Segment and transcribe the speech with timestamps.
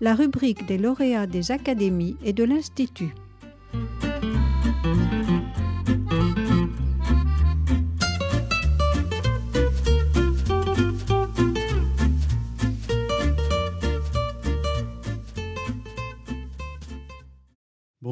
[0.00, 3.14] la rubrique des lauréats des académies et de l'Institut.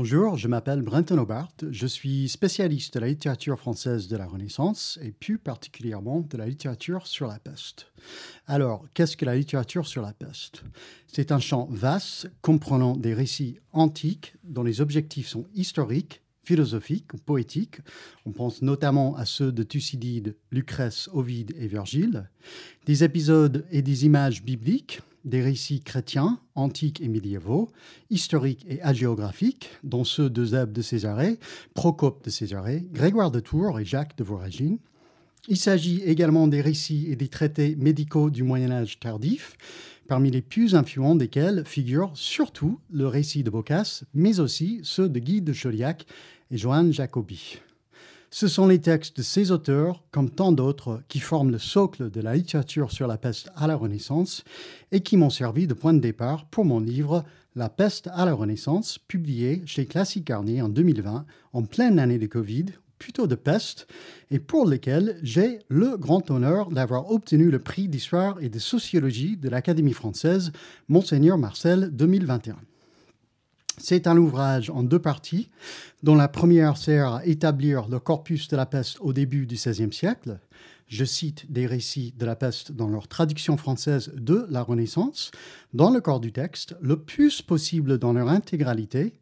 [0.09, 1.50] Bonjour, je m'appelle Brenton Hobart.
[1.68, 6.46] Je suis spécialiste de la littérature française de la Renaissance et plus particulièrement de la
[6.46, 7.91] littérature sur la peste.
[8.46, 10.62] Alors, qu'est-ce que la littérature sur la peste?
[11.09, 17.80] C'est un champ vaste comprenant des récits antiques dont les objectifs sont historiques, philosophiques poétiques.
[18.27, 22.30] On pense notamment à ceux de Thucydide, Lucrèce, Ovide et Virgile.
[22.84, 27.69] Des épisodes et des images bibliques des récits chrétiens, antiques et médiévaux,
[28.09, 31.39] historiques et hagiographiques, dont ceux de de Césarée,
[31.75, 34.79] Procope de Césarée, Grégoire de Tours et Jacques de Voragine.
[35.49, 39.57] Il s'agit également des récits et des traités médicaux du Moyen Âge tardif,
[40.09, 45.18] parmi les plus influents desquels figurent surtout le récit de Boccace, mais aussi ceux de
[45.18, 46.07] Guy de Chauliac
[46.51, 47.59] et Johann Jacobi.
[48.30, 52.21] Ce sont les textes de ces auteurs, comme tant d'autres, qui forment le socle de
[52.21, 54.43] la littérature sur la peste à la Renaissance
[54.93, 57.24] et qui m'ont servi de point de départ pour mon livre
[57.55, 62.27] La peste à la Renaissance, publié chez Classic Garnier en 2020, en pleine année de
[62.27, 62.66] Covid,
[62.99, 63.87] plutôt de peste,
[64.31, 69.37] et pour lequel j'ai le grand honneur d'avoir obtenu le prix d'histoire et de sociologie
[69.37, 70.53] de l'Académie française
[70.88, 72.56] Monseigneur Marcel 2021.
[73.78, 75.50] C'est un ouvrage en deux parties,
[76.03, 79.93] dont la première sert à établir le corpus de la peste au début du XVIe
[79.93, 80.38] siècle.
[80.88, 85.31] Je cite des récits de la peste dans leur traduction française de la Renaissance,
[85.75, 89.12] dans le corps du texte, le plus possible dans leur intégralité,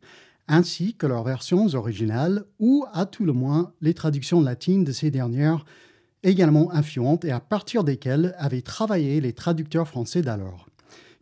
[0.46, 5.10] ainsi que leurs versions originales, ou à tout le moins les traductions latines de ces
[5.10, 5.64] dernières,
[6.22, 10.68] également influentes et à partir desquelles avaient travaillé les traducteurs français d'alors.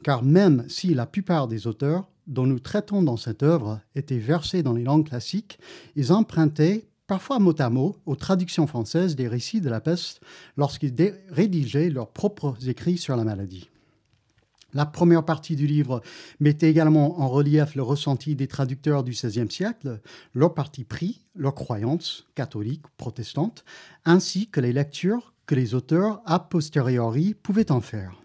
[0.03, 4.63] Car même si la plupart des auteurs dont nous traitons dans cette œuvre étaient versés
[4.63, 5.59] dans les langues classiques,
[5.97, 10.21] ils empruntaient parfois mot à mot aux traductions françaises des récits de la peste
[10.57, 10.95] lorsqu'ils
[11.29, 13.69] rédigeaient leurs propres écrits sur la maladie.
[14.75, 16.01] La première partie du livre
[16.41, 20.01] mettait également en relief le ressenti des traducteurs du XVIe siècle,
[20.35, 23.65] leur parti pris, leurs croyances, catholiques protestantes,
[24.07, 28.22] ainsi que les lectures que les auteurs a posteriori pouvaient en faire.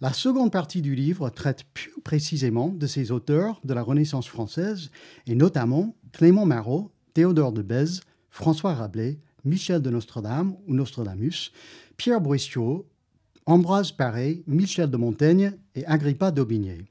[0.00, 4.90] La seconde partie du livre traite plus précisément de ces auteurs de la Renaissance française,
[5.26, 11.52] et notamment Clément Marot, Théodore de Bèze, François Rabelais, Michel de Nostradame ou Nostradamus,
[11.96, 12.86] Pierre Boissiau,
[13.46, 16.84] Ambroise Paré, Michel de Montaigne et Agrippa d'Aubigné.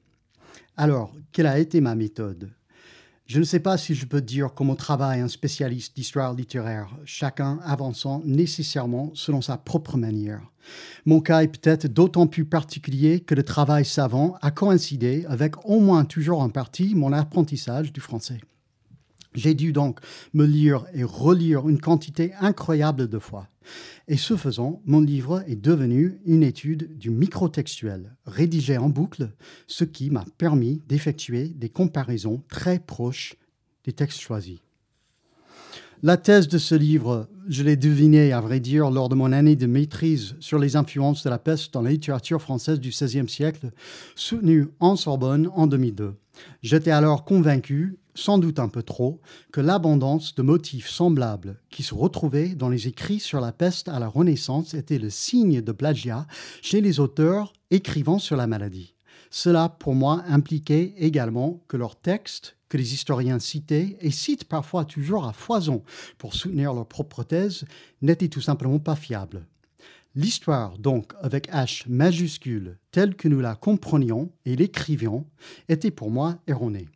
[0.75, 2.50] Alors, quelle a été ma méthode?
[3.27, 7.59] Je ne sais pas si je peux dire comment travaille un spécialiste d'histoire littéraire, chacun
[7.63, 10.41] avançant nécessairement selon sa propre manière.
[11.05, 15.81] Mon cas est peut-être d'autant plus particulier que le travail savant a coïncidé avec au
[15.81, 18.39] moins toujours en partie mon apprentissage du français.
[19.33, 19.99] J'ai dû donc
[20.33, 23.47] me lire et relire une quantité incroyable de fois.
[24.07, 29.31] Et ce faisant, mon livre est devenu une étude du microtextuel, rédigé en boucle,
[29.67, 33.35] ce qui m'a permis d'effectuer des comparaisons très proches
[33.83, 34.59] des textes choisis.
[36.03, 39.56] La thèse de ce livre, je l'ai devinée, à vrai dire, lors de mon année
[39.56, 43.72] de maîtrise sur les influences de la peste dans la littérature française du XVIe siècle,
[44.16, 46.13] soutenue en Sorbonne en 2002.
[46.61, 51.94] J'étais alors convaincu, sans doute un peu trop, que l'abondance de motifs semblables qui se
[51.94, 56.25] retrouvaient dans les écrits sur la peste à la Renaissance était le signe de plagiat
[56.61, 58.95] chez les auteurs écrivant sur la maladie.
[59.29, 64.83] Cela, pour moi, impliquait également que leurs textes que les historiens citaient, et citent parfois
[64.83, 65.83] toujours à foison
[66.17, 67.63] pour soutenir leur propre thèse,
[68.01, 69.45] n'était tout simplement pas fiable.
[70.16, 75.25] L'histoire, donc, avec H majuscule, telle que nous la comprenions et l'écrivions,
[75.69, 76.89] était pour moi erronée.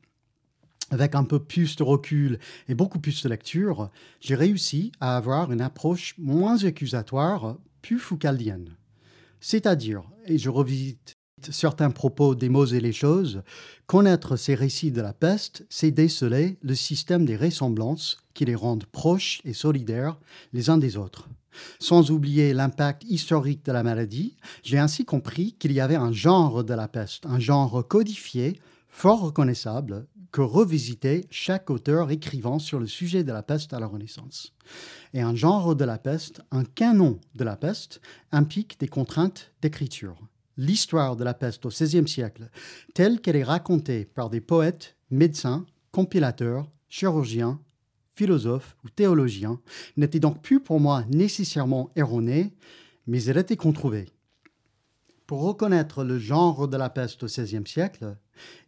[0.92, 2.38] Avec un peu plus de recul
[2.68, 3.90] et beaucoup plus de lecture,
[4.20, 8.76] j'ai réussi à avoir une approche moins accusatoire, plus foucaldienne.
[9.40, 11.16] C'est-à-dire, et je revisite
[11.50, 13.42] certains propos des mots et les choses,
[13.88, 18.86] connaître ces récits de la peste, c'est déceler le système des ressemblances qui les rendent
[18.86, 20.20] proches et solidaires
[20.54, 21.30] les uns des autres.
[21.80, 26.64] Sans oublier l'impact historique de la maladie, j'ai ainsi compris qu'il y avait un genre
[26.64, 32.88] de la peste, un genre codifié, fort reconnaissable, que revisitait chaque auteur écrivant sur le
[32.88, 34.54] sujet de la peste à la Renaissance.
[35.14, 38.02] Et un genre de la peste, un canon de la peste,
[38.32, 40.16] implique des contraintes d'écriture
[40.58, 42.50] l'histoire de la peste au XVIe siècle,
[42.94, 47.60] telle qu'elle est racontée par des poètes, médecins, compilateurs, chirurgiens,
[48.14, 49.60] philosophes ou théologiens,
[49.98, 52.54] n'était donc plus pour moi nécessairement erronée,
[53.08, 54.10] mais elle était controuvée.
[55.26, 58.18] Pour reconnaître le genre de la peste au XVIe siècle,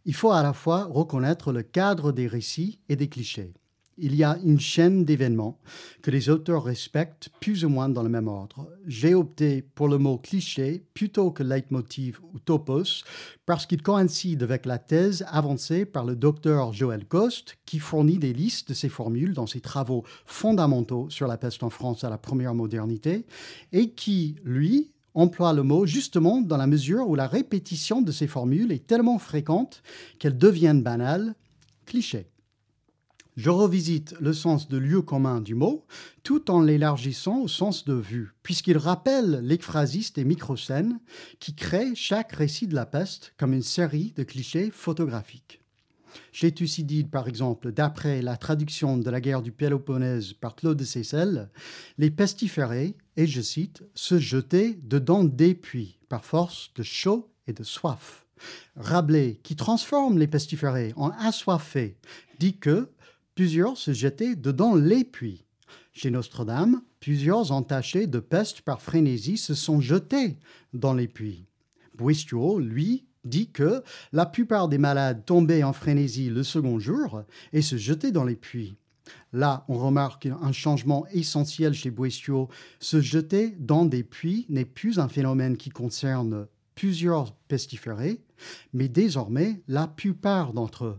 [0.04, 3.54] il faut à la fois reconnaître le cadre des récits et des clichés.
[3.96, 5.60] Il y a une chaîne d'événements
[6.02, 8.68] que les auteurs respectent plus ou moins dans le même ordre.
[8.86, 13.04] J'ai opté pour le mot cliché plutôt que leitmotiv ou topos
[13.46, 18.32] parce qu'il coïncide avec la thèse avancée par le docteur Joël Coste qui fournit des
[18.32, 22.18] listes de ces formules dans ses travaux fondamentaux sur la peste en France à la
[22.18, 23.26] première modernité
[23.72, 28.26] et qui, lui, emploie le mot justement dans la mesure où la répétition de ces
[28.26, 29.82] formules est tellement fréquente
[30.18, 31.34] qu'elles deviennent banales,
[31.86, 32.28] clichés.
[33.36, 35.84] Je revisite le sens de lieu commun du mot
[36.22, 41.00] tout en l'élargissant au sens de vue, puisqu'il rappelle l'écphrasiste et microscènes
[41.40, 45.63] qui créent chaque récit de la peste comme une série de clichés photographiques.
[46.32, 50.84] Chez Thucydide, par exemple, d'après la traduction de la guerre du Péloponnèse par Claude de
[50.84, 51.50] Seyssel,
[51.98, 57.52] les pestiférés, et je cite, se jetaient dedans des puits, par force de chaud et
[57.52, 58.26] de soif.
[58.76, 61.96] Rabelais, qui transforme les pestiférés en assoiffés,
[62.38, 62.88] dit que
[63.34, 65.44] plusieurs se jetaient dedans les puits.
[65.92, 70.36] Chez Notre-Dame, plusieurs entachés de peste par frénésie se sont jetés
[70.72, 71.46] dans les puits.
[71.94, 73.82] Boistuau, lui, dit que
[74.12, 77.22] la plupart des malades tombaient en frénésie le second jour
[77.52, 78.76] et se jetaient dans les puits.
[79.32, 82.48] Là, on remarque un changement essentiel chez Boistuau.
[82.80, 88.22] Se jeter dans des puits n'est plus un phénomène qui concerne plusieurs pestiférés,
[88.72, 90.98] mais désormais la plupart d'entre eux.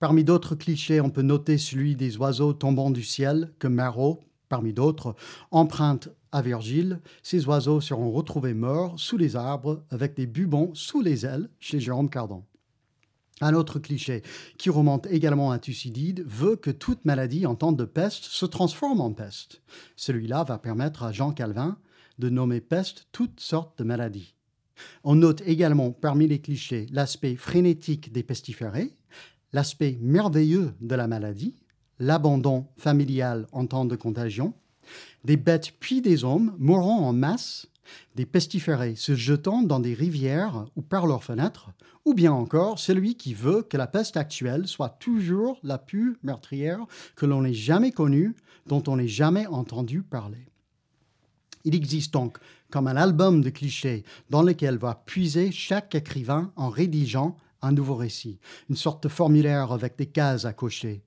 [0.00, 4.74] Parmi d'autres clichés, on peut noter celui des oiseaux tombant du ciel que Marot, parmi
[4.74, 5.14] d'autres,
[5.50, 7.00] emprunte à Virgile.
[7.22, 11.80] Ces oiseaux seront retrouvés morts sous les arbres avec des bubons sous les ailes chez
[11.80, 12.44] Jérôme Cardon.
[13.40, 14.22] Un autre cliché,
[14.58, 19.00] qui remonte également à Thucydide, veut que toute maladie en temps de peste se transforme
[19.00, 19.62] en peste.
[19.96, 21.78] Celui-là va permettre à Jean Calvin
[22.18, 24.34] de nommer peste toutes sortes de maladies.
[25.04, 28.94] On note également parmi les clichés l'aspect frénétique des pestiférés,
[29.52, 31.59] l'aspect merveilleux de la maladie,
[32.00, 34.54] l'abandon familial en temps de contagion,
[35.24, 37.68] des bêtes puis des hommes mourant en masse,
[38.16, 41.70] des pestiférés se jetant dans des rivières ou par leurs fenêtres,
[42.04, 46.86] ou bien encore celui qui veut que la peste actuelle soit toujours la plus meurtrière
[47.14, 48.34] que l'on ait jamais connue,
[48.66, 50.46] dont on n'ait jamais entendu parler.
[51.64, 52.38] Il existe donc
[52.70, 57.96] comme un album de clichés dans lequel va puiser chaque écrivain en rédigeant un nouveau
[57.96, 58.38] récit,
[58.70, 61.02] une sorte de formulaire avec des cases à cocher.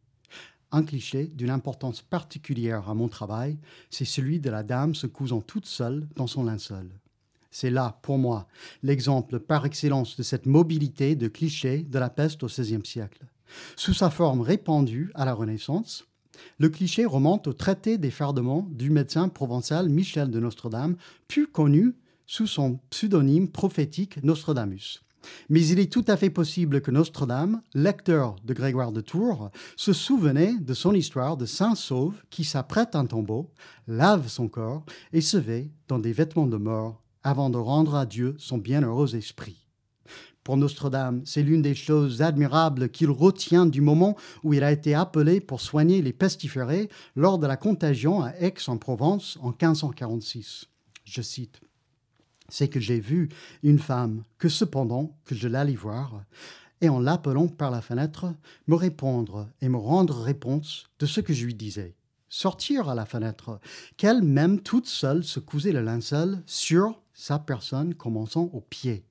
[0.76, 3.60] Un cliché d'une importance particulière à mon travail,
[3.92, 6.90] c'est celui de la dame se cousant toute seule dans son linceul.
[7.52, 8.48] C'est là, pour moi,
[8.82, 13.24] l'exemple par excellence de cette mobilité de clichés de la peste au XVIe siècle.
[13.76, 16.06] Sous sa forme répandue à la Renaissance,
[16.58, 20.96] le cliché remonte au traité des fardements du médecin provençal Michel de Nostredame,
[21.28, 21.94] plus connu
[22.26, 25.04] sous son pseudonyme prophétique Nostradamus.
[25.50, 29.94] Mais il est tout à fait possible que Notre-Dame, lecteur de Grégoire de Tours, se
[29.94, 33.52] souvenait de son histoire de saint Sauve qui s'apprête un tombeau,
[33.88, 38.06] lave son corps et se vêt dans des vêtements de mort avant de rendre à
[38.06, 39.64] Dieu son bienheureux esprit.
[40.44, 44.94] Pour Notre-Dame, c'est l'une des choses admirables qu'il retient du moment où il a été
[44.94, 50.66] appelé pour soigner les pestiférés lors de la contagion à Aix-en-Provence en 1546.
[51.06, 51.62] Je cite
[52.50, 53.30] c'est que j'ai vu
[53.64, 56.24] une femme que cependant que je l'allais voir,
[56.82, 58.34] et en l'appelant par la fenêtre,
[58.68, 61.96] me répondre et me rendre réponse de ce que je lui disais.
[62.28, 63.60] Sortir à la fenêtre,
[63.96, 69.06] qu'elle-même toute seule se cousait le linceul sur sa personne commençant au pied.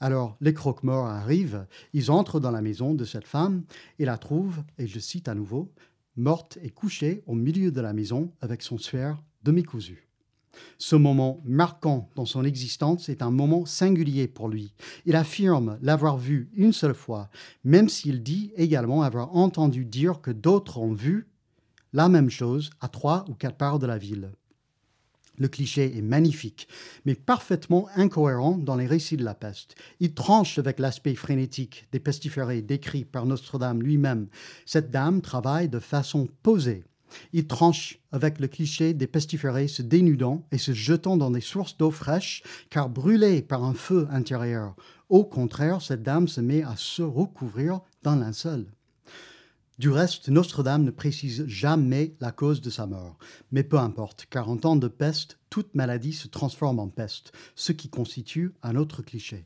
[0.00, 3.62] Alors les croque-morts arrivent, ils entrent dans la maison de cette femme
[3.98, 5.70] et la trouvent, et je cite à nouveau,
[6.16, 10.08] morte et couchée au milieu de la maison avec son suaire demi-cousu.
[10.78, 14.74] Ce moment marquant dans son existence est un moment singulier pour lui.
[15.06, 17.30] Il affirme l'avoir vu une seule fois,
[17.64, 21.28] même s'il dit également avoir entendu dire que d'autres ont vu
[21.92, 24.32] la même chose à trois ou quatre parts de la ville.
[25.38, 26.68] Le cliché est magnifique,
[27.04, 29.74] mais parfaitement incohérent dans les récits de la peste.
[29.98, 34.28] Il tranche avec l'aspect frénétique des pestiférés décrits par Notre-Dame lui-même.
[34.66, 36.84] Cette dame travaille de façon posée,
[37.32, 41.76] il tranche avec le cliché des pestiférés se dénudant et se jetant dans des sources
[41.76, 44.74] d'eau fraîche, car brûlée par un feu intérieur.
[45.08, 48.66] Au contraire, cette dame se met à se recouvrir d'un linceul.
[49.78, 53.18] Du reste, Notre-Dame ne précise jamais la cause de sa mort.
[53.50, 57.72] Mais peu importe, car en temps de peste, toute maladie se transforme en peste, ce
[57.72, 59.44] qui constitue un autre cliché.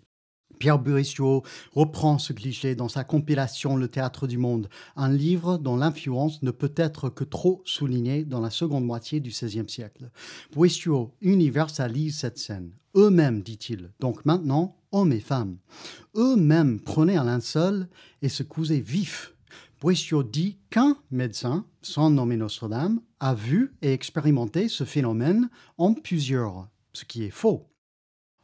[0.59, 5.77] Pierre Bourristeau reprend ce cliché dans sa compilation Le théâtre du monde, un livre dont
[5.77, 10.11] l'influence ne peut être que trop soulignée dans la seconde moitié du XVIe siècle.
[10.53, 12.73] Bourristeau universalise cette scène.
[12.95, 15.59] Eux-mêmes, dit-il, donc maintenant, hommes et femmes,
[16.15, 17.89] eux-mêmes prenaient un linceul
[18.23, 19.35] et se cousaient vifs.
[19.81, 26.69] Bourristeau dit qu'un médecin, sans nommer Notre-Dame, a vu et expérimenté ce phénomène en plusieurs,
[26.95, 27.69] ce qui est faux.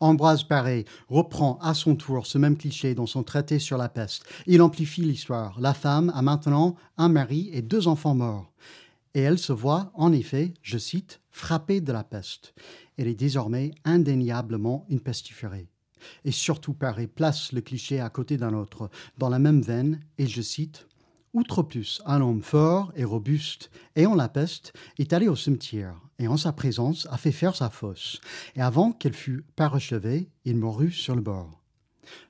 [0.03, 4.25] Ambroise Paré reprend à son tour ce même cliché dans son traité sur la peste.
[4.49, 5.61] Il amplifie l'histoire.
[5.61, 8.53] La femme a maintenant un mari et deux enfants morts.
[9.15, 12.53] Et elle se voit, en effet, je cite, frappée de la peste.
[12.99, 15.69] Elle est désormais indéniablement une pestiférée.
[16.25, 20.27] Et surtout, Paré place le cliché à côté d'un autre, dans la même veine, et
[20.27, 20.89] je cite,
[21.35, 26.29] Outre plus, un homme fort et robuste, ayant la peste, est allé au cimetière, et
[26.29, 28.21] en sa présence a fait faire sa fosse,
[28.55, 31.63] et avant qu'elle fût parachevée, il mourut sur le bord.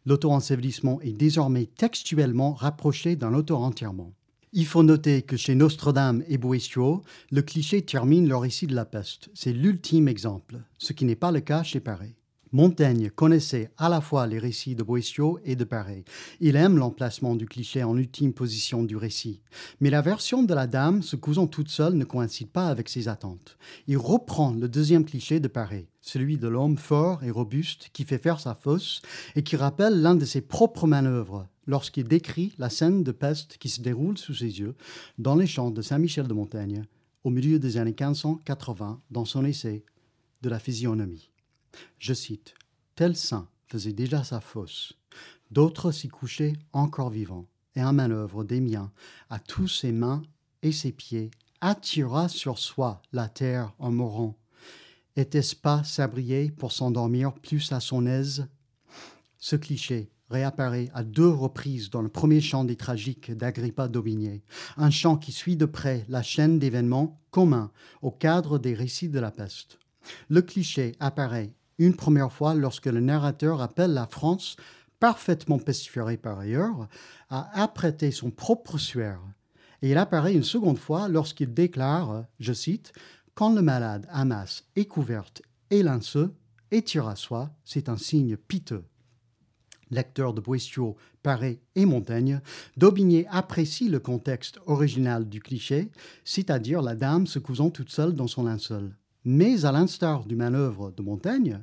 [0.07, 4.13] L'auto-ensevelissement est désormais textuellement rapproché d'un auto-enterrement.
[4.53, 8.85] Il faut noter que chez Nostradame et Boistuau, le cliché termine le récit de la
[8.85, 9.31] peste.
[9.35, 12.15] C'est l'ultime exemple, ce qui n'est pas le cas chez Paré.
[12.55, 16.05] Montaigne connaissait à la fois les récits de Boissieu et de Paré.
[16.39, 19.41] Il aime l'emplacement du cliché en ultime position du récit.
[19.81, 23.09] Mais la version de la dame se cousant toute seule ne coïncide pas avec ses
[23.09, 23.57] attentes.
[23.87, 28.19] Il reprend le deuxième cliché de Paré, celui de l'homme fort et robuste qui fait
[28.19, 29.01] faire sa fosse
[29.35, 33.71] et qui rappelle l'un de ses propres manœuvres lorsqu'il décrit la scène de peste qui
[33.71, 34.75] se déroule sous ses yeux
[35.17, 36.85] dans les champs de Saint-Michel de Montaigne
[37.25, 39.87] au milieu des années 1580 dans son essai
[40.43, 41.32] de la physionomie.
[41.99, 42.55] Je cite
[42.95, 44.95] Tel saint faisait déjà sa fosse,
[45.51, 48.93] d'autres s'y couchaient encore vivants, et un manœuvre des miens,
[49.31, 50.23] à tous ses mains
[50.63, 54.37] et ses pieds, attira sur soi la terre en mourant.
[55.17, 58.47] Était-ce pas s'abrier pour s'endormir plus à son aise?
[59.39, 64.43] Ce cliché réapparaît à deux reprises dans le premier chant des tragiques d'Agrippa d'Aubigné,
[64.77, 69.21] un chant qui suit de près la chaîne d'événements communs au cadre des récits de
[69.21, 69.79] la peste.
[70.29, 74.57] Le cliché apparaît une première fois lorsque le narrateur appelle la France,
[75.01, 76.89] parfaitement pestiférée par ailleurs,
[77.29, 79.21] à apprêter son propre suaire.
[79.83, 82.93] Et il apparaît une seconde fois lorsqu'il déclare, je cite,
[83.35, 86.33] Quand le malade amasse et couverte et linceux
[86.71, 88.85] et tire à soi, c'est un signe piteux.
[89.91, 92.41] Lecteur de Boistuau, Paré et Montaigne,
[92.77, 95.91] Daubigné apprécie le contexte original du cliché,
[96.25, 98.97] c'est-à-dire la dame se cousant toute seule dans son linceul.
[99.25, 101.63] Mais à l'instar du manœuvre de Montaigne,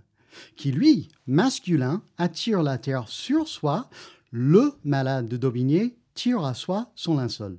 [0.56, 3.90] qui lui, masculin, attire la terre sur soi,
[4.32, 7.58] le malade de Daubigné tire à soi son linceul.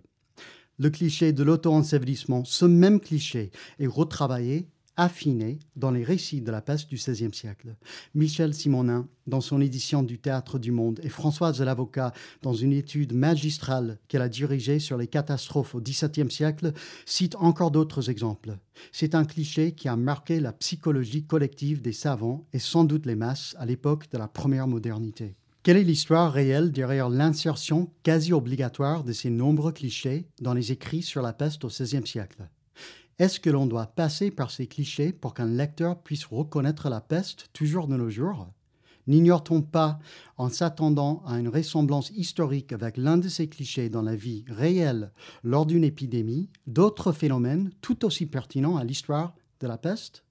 [0.79, 6.61] Le cliché de l'auto-ensevelissement, ce même cliché, est retravaillé affiné dans les récits de la
[6.61, 7.77] peste du XVIe siècle.
[8.15, 13.13] Michel Simonin, dans son édition du Théâtre du Monde, et Françoise Lavocat, dans une étude
[13.13, 16.73] magistrale qu'elle a dirigée sur les catastrophes au XVIIe siècle,
[17.07, 18.59] citent encore d'autres exemples.
[18.93, 23.17] C'est un cliché qui a marqué la psychologie collective des savants et sans doute les
[23.17, 25.37] masses à l'époque de la première modernité.
[25.63, 31.03] Quelle est l'histoire réelle derrière l'insertion quasi obligatoire de ces nombreux clichés dans les écrits
[31.03, 32.49] sur la peste au XVIe siècle?
[33.21, 37.51] Est-ce que l'on doit passer par ces clichés pour qu'un lecteur puisse reconnaître la peste
[37.53, 38.49] toujours de nos jours?
[39.09, 39.99] N'ignore-t-on pas,
[40.39, 45.13] en s'attendant à une ressemblance historique avec l'un de ces clichés dans la vie réelle
[45.43, 50.25] lors d'une épidémie, d'autres phénomènes tout aussi pertinents à l'histoire de la peste?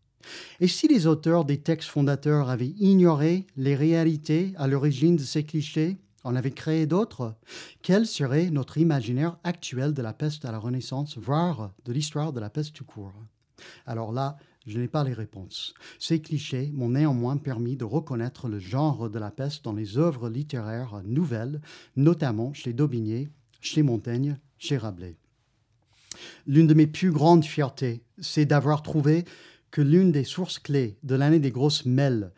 [0.60, 5.44] Et si les auteurs des textes fondateurs avaient ignoré les réalités à l'origine de ces
[5.44, 6.00] clichés?
[6.24, 7.36] On avait créé d'autres.
[7.82, 12.40] Quel serait notre imaginaire actuel de la peste à la Renaissance, voire de l'histoire de
[12.40, 13.14] la peste tout court?
[13.86, 15.74] Alors là, je n'ai pas les réponses.
[15.98, 20.30] Ces clichés m'ont néanmoins permis de reconnaître le genre de la peste dans les œuvres
[20.30, 21.62] littéraires nouvelles,
[21.96, 23.30] notamment chez Daubigné,
[23.62, 25.18] chez Montaigne, chez Rabelais.
[26.46, 29.26] L'une de mes plus grandes fiertés, c'est d'avoir trouvé
[29.72, 32.32] que l'une des sources clés de l'année des grosses mêles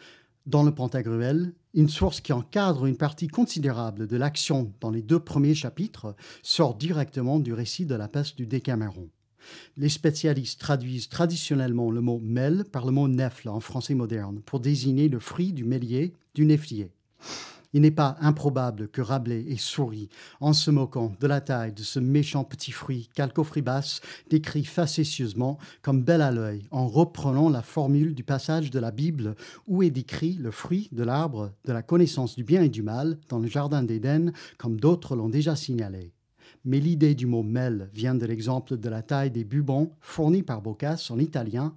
[0.52, 5.20] dans le Pantagruel, une source qui encadre une partie considérable de l'action dans les deux
[5.20, 9.08] premiers chapitres sort directement du récit de la peste du Décameron.
[9.78, 14.60] Les spécialistes traduisent traditionnellement le mot mêle par le mot nefle en français moderne pour
[14.60, 16.92] désigner le fruit du mélier du neflier.
[17.74, 20.10] Il n'est pas improbable que Rabelais ait souri
[20.42, 26.04] en se moquant de la taille de ce méchant petit fruit qu'Alcofribas décrit facétieusement comme
[26.04, 29.36] bel à l'œil en reprenant la formule du passage de la Bible
[29.68, 33.18] où est décrit le fruit de l'arbre de la connaissance du bien et du mal
[33.30, 36.14] dans le jardin d'Éden comme d'autres l'ont déjà signalé.
[36.66, 40.62] Mais l'idée du mot mel vient de l'exemple de la taille des bubons fournis par
[40.62, 41.74] Boccace en italien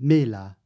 [0.00, 0.56] mela,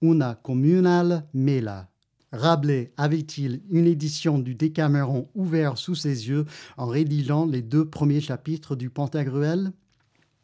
[0.00, 1.88] una comunal mela,
[2.34, 8.20] Rabelais avait-il une édition du Décameron ouvert sous ses yeux en rédigeant les deux premiers
[8.20, 9.72] chapitres du Pantagruel?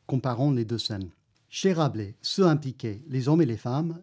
[0.07, 1.11] Comparons les deux scènes.
[1.49, 4.01] Chez Rabelais se impliquaient les hommes et les femmes,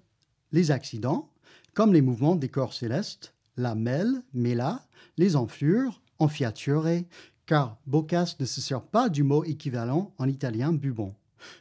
[0.51, 1.31] les accidents,
[1.73, 4.85] comme les mouvements des corps célestes, la mêle, méla,
[5.17, 6.89] les enflures, enfiature,
[7.45, 11.15] car Boccace ne se sert pas du mot équivalent en italien bubon.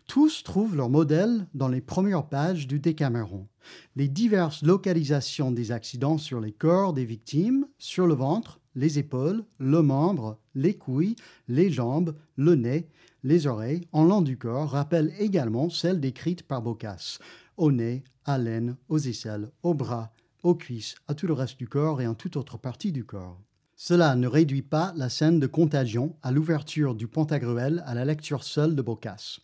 [0.06, 3.46] Tous trouvent leur modèle dans les premières pages du Décameron.
[3.96, 9.44] Les diverses localisations des accidents sur les corps des victimes, sur le ventre, les épaules,
[9.58, 11.16] le membre, les couilles,
[11.48, 12.88] les jambes, le nez,
[13.24, 17.18] les oreilles, en long du corps, rappellent également celles décrites par Boccace.
[17.56, 21.68] Au nez, à l'aine, aux aisselles, aux bras, aux cuisses, à tout le reste du
[21.68, 23.40] corps et en toute autre partie du corps.
[23.78, 28.42] Cela ne réduit pas la scène de contagion à l'ouverture du Pantagruel à la lecture
[28.42, 29.40] seule de Boccace.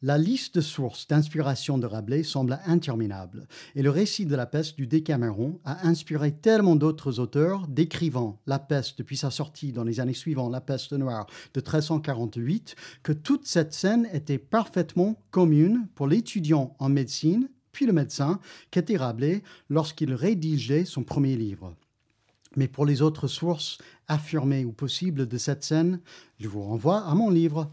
[0.00, 4.76] La liste de sources d'inspiration de Rabelais semble interminable, et le récit de la peste
[4.76, 10.00] du Décameron a inspiré tellement d'autres auteurs décrivant la peste depuis sa sortie dans les
[10.00, 16.06] années suivantes, la peste noire de 1348, que toute cette scène était parfaitement commune pour
[16.06, 18.40] l'étudiant en médecine, puis le médecin,
[18.70, 21.74] qu'était Rabelais lorsqu'il rédigeait son premier livre.
[22.56, 26.00] Mais pour les autres sources affirmées ou possibles de cette scène,
[26.40, 27.70] je vous renvoie à mon livre